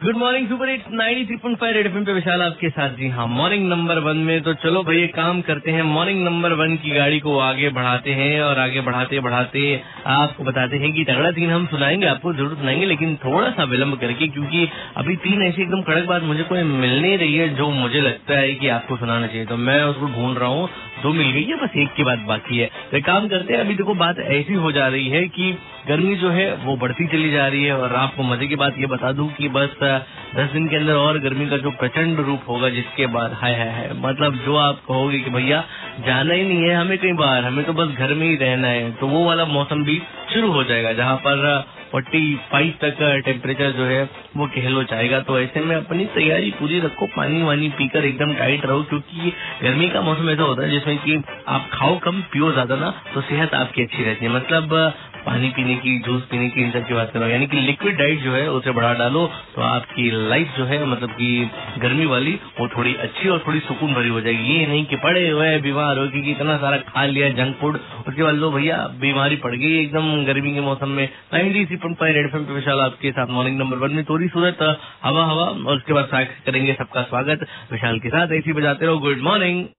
Good 0.00 0.16
morning 0.16 0.46
super 0.48 0.68
hit 0.68 0.84
93.5 0.90 1.72
Red 1.72 1.86
FM 1.86 2.04
पे 2.04 2.12
विशाल 2.12 2.42
आपके 2.42 2.68
साथ। 2.68 2.90
जी 2.90 3.08
हाँ 3.08 3.26
मॉर्निंग 3.26 3.68
नंबर 3.68 3.98
वन 3.98 4.16
में 4.16 4.40
तो 4.42 4.54
चलो 4.54 4.82
भैया 4.82 5.06
काम 5.06 5.40
करते 5.40 5.70
हैं। 5.70 5.82
मॉर्निंग 5.82 6.22
नंबर 6.24 6.52
वन 6.52 6.76
की 6.76 6.90
गाड़ी 6.90 7.18
को 7.20 7.38
आगे 7.38 7.68
बढ़ाते 7.68 8.10
हैं 8.10 8.40
और 8.42 8.58
आगे 8.58 8.80
बढ़ाते 8.80 9.20
बढ़ाते 9.20 9.82
आपको 10.06 10.44
बताते 10.44 10.76
हैं 10.76 10.92
कि 10.92 11.04
तगड़ा 11.04 11.30
तीन 11.30 11.50
हम 11.50 11.66
सुनाएँगे, 11.66 12.06
आपको 12.06 12.32
ज़रूर 12.32 12.56
सुनाएँगे, 12.56 12.86
लेकिन 12.86 13.16
थोड़ा 13.16 13.50
सा 13.50 13.64
विलंब 13.64 13.98
करके, 13.98 14.28
क्योंकि 14.28 14.68
अभी 14.96 15.16
तीन 15.16 15.42
ऐसी 15.42 15.62
एकदम 15.62 15.82
कड़क 15.82 16.08
बात 16.08 16.22
मुझे 16.22 16.42
कोई 16.42 16.62
मिल 16.62 17.00
नहीं 17.02 17.18
रही 17.18 17.36
है, 17.36 17.48
जो 17.48 17.70
मुझे 17.70 18.00
लगता 18.00 18.38
है 18.38 18.54
कि 18.54 18.68
आपको 18.68 18.96
सुनाना 18.96 19.26
चाहिए। 19.26 19.44
तो 19.44 19.56
मैं 19.56 19.82
उसको 19.84 20.06
ढूंढ 20.06 20.38
रहा 20.38 20.48
हूँ, 20.48 20.68
दो 21.02 21.12
मिल 21.12 21.30
गई 21.30 21.44
है, 21.44 21.56
बस 21.56 21.76
एक 21.76 21.92
की 21.92 22.04
बात 22.04 22.18
बाकी 22.18 22.58
है। 22.58 22.70
तो 22.92 23.00
काम 23.00 23.28
करते 23.28 23.54
हैं, 23.54 23.60
अभी 23.60 23.74
देखो 23.74 23.94
बात 23.94 24.18
ऐसी 24.18 24.54
हो 24.54 24.72
जा 24.72 24.88
रही 24.88 25.08
है 25.08 25.28
कि 25.28 25.58
गर्मी 25.88 26.14
जो 26.16 26.30
है, 26.30 26.46
वो 26.56 26.76
बढ़ती 26.76 27.06
चली 27.08 27.30
जा 27.32 27.46
रही 27.46 27.64
है 27.64 27.76
और 27.76 27.94
आपको 27.96 28.22
मज़े 28.22 28.46
की 28.46 28.56
बात 28.56 28.78
ये 28.78 28.86
बता 28.86 29.12
दूँ 29.12 29.28
कि 29.34 29.48
बस 29.50 29.76
दस 30.36 30.50
दिन 30.52 30.68
के 30.68 30.76
अंदर 30.76 30.94
और 30.94 31.18
गर्मी 31.18 31.48
का 31.50 31.56
जो 31.58 31.70
प्रचंड 31.78 32.20
रूप 32.20 32.48
होगा, 32.48 32.68
जिसके 32.70 33.06
बाद, 33.14 33.32
हाय 33.40 33.54
हाय 33.54 33.70
हाय 33.70 33.90
मतलब 34.02 34.36
जो 34.44 34.56
आप 34.58 34.80
कहोगे 34.88 35.18
कि 35.20 35.30
भैया, 35.30 35.64
जाना 36.06 36.34
ही 36.34 36.44
नहीं 36.44 36.68
है 36.68 36.74
हमें 36.76 36.96
कहीं 36.98 37.14
बार, 37.16 37.44
हमें 37.44 37.64
तो 37.64 37.72
बस 37.74 37.96
घर 37.96 38.14
में 38.14 38.26
ही 38.28 38.36
रहना 38.36 38.68
है 38.68 38.90
तो 39.00 39.06
वो 39.08 39.24
वाला 39.26 39.44
मौसम 39.48 39.84
भी 39.84 40.00
शुरू 40.32 40.50
हो 40.52 40.64
जाएगा, 40.64 40.92
जहाँ 40.94 41.16
पर 41.18 41.78
फोर्टी 41.92 42.34
फाइव 42.50 42.74
तक 42.82 42.98
टेम्परेचर 43.26 43.70
जो 43.72 43.84
है, 43.84 44.02
वो 44.36 44.46
कहलो 44.48 44.82
जाएगा 44.84 45.18
तो 45.20 45.38
ऐसे 45.40 45.60
में 45.60 45.74
अपनी 45.76 46.04
तैयारी 46.14 46.50
पूरी 46.58 46.78
रखो, 46.80 47.06
पानी 47.16 47.42
वानी 47.42 47.68
पीकर 47.78 48.04
एकदम 48.06 48.34
टाइट 48.34 48.66
रहो, 48.66 48.82
क्योंकि 48.84 49.32
गर्मी 49.62 49.88
का 49.88 50.00
मौसम 50.02 50.30
ऐसा 50.30 50.42
होता 50.42 50.62
है 50.62 50.70
जिसमें 50.70 50.98
कि 50.98 51.22
आप 51.48 51.68
खाओ 51.72 51.98
कम, 52.00 52.20
पियो 52.32 52.52
ज़्यादा 52.52 52.76
ना 52.76 52.90
तो 53.14 53.20
सेहत 53.22 53.54
आपकी 53.54 53.82
अच्छी 53.82 54.04
रहती 54.04 54.24
है। 54.24 54.32
मतलब 54.32 54.74
पानी 55.20 55.48
पीने 55.50 55.74
की, 55.76 55.98
जूस 55.98 56.22
पीने 56.30 56.48
की 56.50 56.62
इन 56.62 56.70
सब 56.70 56.86
की 56.86 56.94
बात 56.94 57.10
करो 57.12 57.26
यानी 57.26 57.46
कि 57.46 57.60
लिक्विड 57.60 57.96
डाइट 57.98 58.20
जो 58.20 58.32
है, 58.32 58.48
उसे 58.50 58.70
बढ़ा 58.70 58.92
डालो 58.94 59.26
तो 59.54 59.62
आपकी 59.62 60.10
लाइफ 60.28 60.56
जो 60.56 60.64
है 60.64 60.84
मतलब 60.86 61.10
कि 61.10 61.50
गर्मी 61.78 62.06
वाली, 62.06 62.38
वो 62.60 62.68
थोड़ी 62.68 62.94
अच्छी 62.96 63.28
और 63.28 63.42
थोड़ी 63.46 63.60
सुकून 63.60 63.94
भरी 63.94 64.08
हो 64.08 64.20
जाएगी। 64.20 64.52
ये 64.52 64.66
नहीं 64.66 64.84
कि 64.86 64.96
पड़े 64.96 65.28
हुए 65.28 65.58
बीमार 65.60 65.98
हो, 65.98 66.06
क्योंकि 66.08 66.30
इतना 66.30 66.56
सारा 66.56 66.76
खा 66.88 67.04
लिया 67.06 67.28
जंक 67.34 67.56
फ़ूड 67.56 67.78
उसके 68.08 68.22
बाद 68.22 68.34
लो 68.34 68.50
भैया, 68.50 68.76
बीमारी 69.00 69.36
पड़ 69.36 69.54
गई 69.54 69.78
एकदम 69.80 70.24
गर्मी 70.24 70.54
के 70.54 70.60
मौसम 70.60 70.88
में। 70.90 71.08
नाइनटी 71.34 71.64
थ्री 71.66 71.76
पॉइंट 71.76 71.98
फाइव 71.98 72.28
पे 72.36 72.52
विशाल 72.52 72.80
आपके 72.80 73.10
साथ 73.10 73.26
मॉर्निंग 73.30 73.58
नंबर 73.58 73.76
वन 73.78 73.92
में। 73.92 74.04
थोड़ी 74.04 74.28
सूरत, 74.28 74.62
हवा 75.04 75.24
हवा, 75.26 75.44
और 75.44 75.76
उसके 75.76 75.92
बाद 75.92 76.08
करेंगे 76.46 76.72
सबका 76.74 77.02
स्वागत। 77.02 77.46
विशाल 77.72 77.98
के 77.98 78.08
साथ 78.08 78.32
ऐसी 78.32 78.52
बजाते 78.52 78.86
रहो। 78.86 78.98
Good 78.98 79.20
morning 79.22 79.64